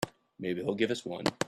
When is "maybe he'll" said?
0.39-0.73